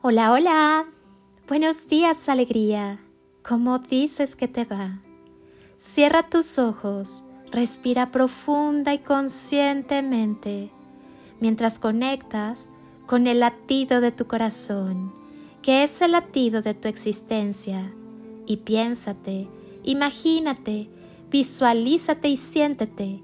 [0.00, 0.86] Hola, hola.
[1.48, 3.00] Buenos días, alegría.
[3.42, 5.00] ¿Cómo dices que te va?
[5.76, 10.70] Cierra tus ojos, respira profunda y conscientemente
[11.40, 12.70] mientras conectas
[13.06, 15.12] con el latido de tu corazón,
[15.62, 17.92] que es el latido de tu existencia,
[18.46, 19.48] y piénsate,
[19.82, 20.88] imagínate,
[21.28, 23.20] visualízate y siéntete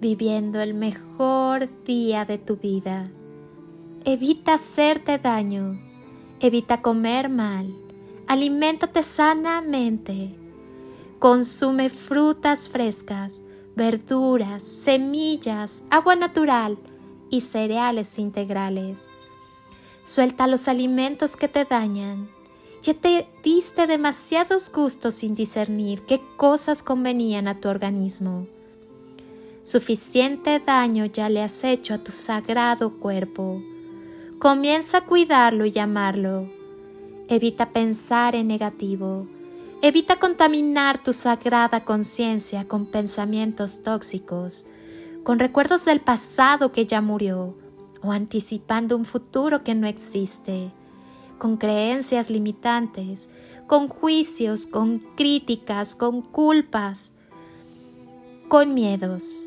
[0.00, 3.10] viviendo el mejor día de tu vida.
[4.06, 5.78] Evita hacerte daño,
[6.40, 7.66] evita comer mal,
[8.26, 10.34] aliméntate sanamente,
[11.18, 13.42] consume frutas frescas,
[13.74, 16.78] verduras, semillas, agua natural
[17.30, 19.10] y cereales integrales.
[20.02, 22.30] Suelta los alimentos que te dañan.
[22.82, 28.46] Ya te diste demasiados gustos sin discernir qué cosas convenían a tu organismo.
[29.62, 33.60] Suficiente daño ya le has hecho a tu sagrado cuerpo.
[34.38, 36.48] Comienza a cuidarlo y llamarlo.
[37.26, 39.26] Evita pensar en negativo.
[39.82, 44.64] Evita contaminar tu sagrada conciencia con pensamientos tóxicos,
[45.24, 47.56] con recuerdos del pasado que ya murió
[48.00, 50.70] o anticipando un futuro que no existe,
[51.38, 53.30] con creencias limitantes,
[53.66, 57.12] con juicios, con críticas, con culpas,
[58.46, 59.42] con miedos.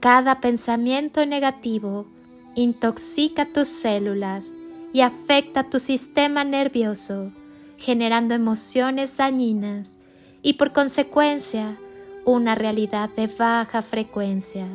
[0.00, 2.06] Cada pensamiento negativo
[2.54, 4.54] intoxica tus células
[4.92, 7.32] y afecta tu sistema nervioso,
[7.78, 9.96] generando emociones dañinas
[10.42, 11.78] y por consecuencia
[12.24, 14.66] una realidad de baja frecuencia.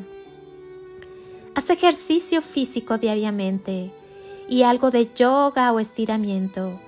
[1.55, 3.91] Haz ejercicio físico diariamente
[4.47, 6.79] y algo de yoga o estiramiento.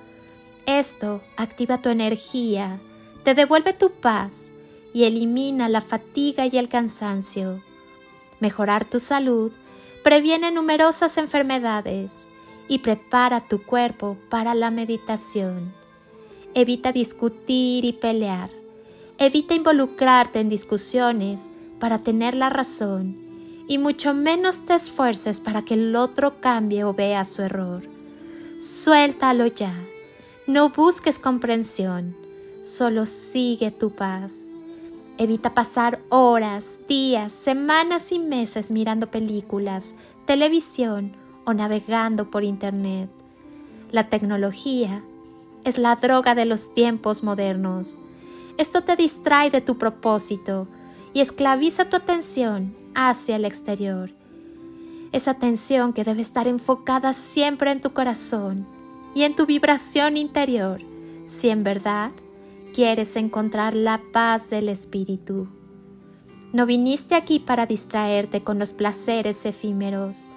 [0.66, 2.80] Esto activa tu energía,
[3.24, 4.52] te devuelve tu paz
[4.92, 7.60] y elimina la fatiga y el cansancio
[8.42, 9.52] mejorar tu salud,
[10.02, 12.26] previene numerosas enfermedades
[12.68, 15.72] y prepara tu cuerpo para la meditación.
[16.54, 18.50] Evita discutir y pelear.
[19.18, 25.74] Evita involucrarte en discusiones para tener la razón y mucho menos te esfuerces para que
[25.74, 27.82] el otro cambie o vea su error.
[28.58, 29.74] Suéltalo ya.
[30.46, 32.16] No busques comprensión,
[32.60, 34.51] solo sigue tu paz.
[35.18, 41.14] Evita pasar horas, días, semanas y meses mirando películas, televisión
[41.44, 43.10] o navegando por Internet.
[43.90, 45.04] La tecnología
[45.64, 47.98] es la droga de los tiempos modernos.
[48.56, 50.66] Esto te distrae de tu propósito
[51.12, 54.10] y esclaviza tu atención hacia el exterior.
[55.12, 58.66] Esa atención que debe estar enfocada siempre en tu corazón
[59.14, 60.80] y en tu vibración interior,
[61.26, 62.12] si en verdad
[62.72, 65.48] quieres encontrar la paz del espíritu.
[66.52, 70.28] No viniste aquí para distraerte con los placeres efímeros,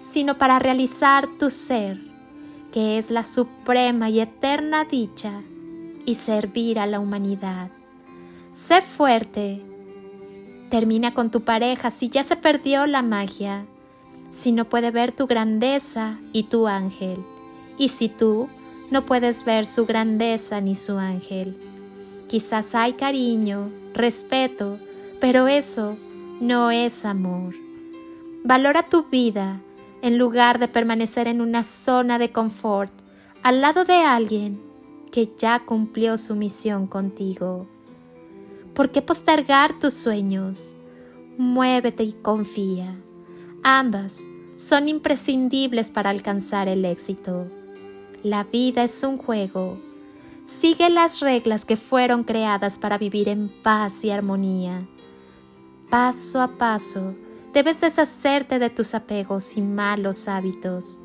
[0.00, 2.00] sino para realizar tu ser,
[2.72, 5.42] que es la suprema y eterna dicha,
[6.06, 7.70] y servir a la humanidad.
[8.52, 9.62] Sé fuerte.
[10.70, 13.66] Termina con tu pareja si ya se perdió la magia,
[14.30, 17.24] si no puede ver tu grandeza y tu ángel,
[17.76, 18.48] y si tú
[18.90, 21.67] no puedes ver su grandeza ni su ángel.
[22.28, 24.78] Quizás hay cariño, respeto,
[25.18, 25.96] pero eso
[26.40, 27.54] no es amor.
[28.44, 29.62] Valora tu vida
[30.02, 32.92] en lugar de permanecer en una zona de confort
[33.42, 34.60] al lado de alguien
[35.10, 37.66] que ya cumplió su misión contigo.
[38.74, 40.76] ¿Por qué postergar tus sueños?
[41.38, 42.94] Muévete y confía.
[43.62, 47.46] Ambas son imprescindibles para alcanzar el éxito.
[48.22, 49.78] La vida es un juego
[50.48, 54.88] Sigue las reglas que fueron creadas para vivir en paz y armonía.
[55.90, 57.14] Paso a paso,
[57.52, 61.00] debes deshacerte de tus apegos y malos hábitos.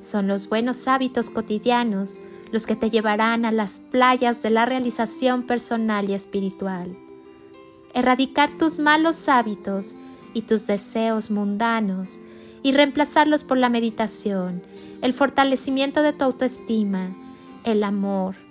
[0.00, 2.18] Son los buenos hábitos cotidianos
[2.50, 6.98] los que te llevarán a las playas de la realización personal y espiritual.
[7.94, 9.94] Erradicar tus malos hábitos
[10.34, 12.18] y tus deseos mundanos
[12.64, 14.62] y reemplazarlos por la meditación,
[15.00, 17.16] el fortalecimiento de tu autoestima,
[17.62, 18.47] el amor,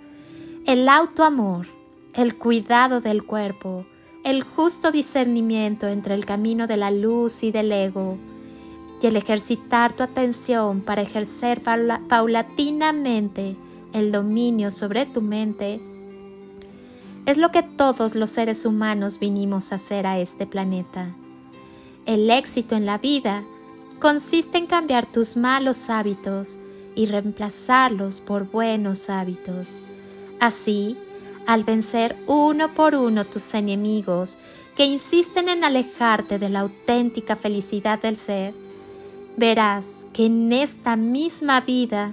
[0.68, 1.66] el autoamor,
[2.12, 3.86] el cuidado del cuerpo,
[4.22, 8.18] el justo discernimiento entre el camino de la luz y del ego,
[9.00, 13.56] y el ejercitar tu atención para ejercer paulatinamente
[13.94, 15.80] el dominio sobre tu mente,
[17.24, 21.16] es lo que todos los seres humanos vinimos a hacer a este planeta.
[22.04, 23.42] El éxito en la vida
[24.00, 26.58] consiste en cambiar tus malos hábitos
[26.94, 29.80] y reemplazarlos por buenos hábitos.
[30.40, 30.96] Así,
[31.46, 34.38] al vencer uno por uno tus enemigos
[34.76, 38.54] que insisten en alejarte de la auténtica felicidad del ser,
[39.36, 42.12] verás que en esta misma vida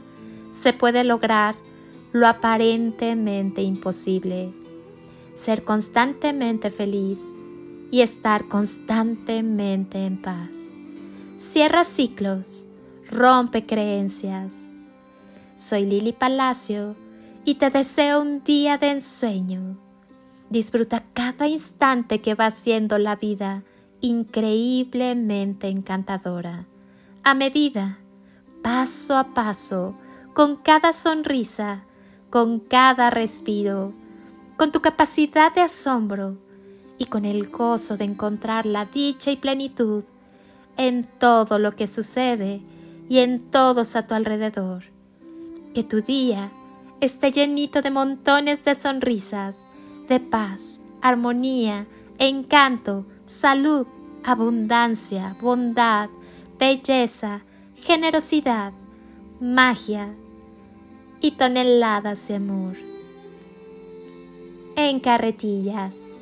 [0.51, 1.55] se puede lograr
[2.13, 4.53] lo aparentemente imposible.
[5.35, 7.21] Ser constantemente feliz
[7.91, 10.71] y estar constantemente en paz.
[11.37, 12.65] Cierra ciclos,
[13.11, 14.71] rompe creencias.
[15.55, 16.95] Soy Lili Palacio
[17.45, 19.77] y te deseo un día de ensueño.
[20.49, 23.63] Disfruta cada instante que va siendo la vida
[24.01, 26.65] increíblemente encantadora.
[27.23, 27.99] A medida,
[28.63, 29.95] paso a paso,
[30.33, 31.83] con cada sonrisa,
[32.31, 33.93] con cada respiro,
[34.57, 36.37] con tu capacidad de asombro
[36.97, 40.03] y con el gozo de encontrar la dicha y plenitud
[40.77, 42.61] en todo lo que sucede
[43.07, 44.83] y en todos a tu alrededor.
[45.73, 46.51] Que tu día
[47.01, 49.67] esté llenito de montones de sonrisas,
[50.07, 51.87] de paz, armonía,
[52.17, 53.87] encanto, salud,
[54.23, 56.09] abundancia, bondad,
[56.57, 57.41] belleza,
[57.75, 58.73] generosidad,
[59.39, 60.15] magia
[61.21, 62.75] y toneladas de amor.
[64.75, 66.14] En carretillas.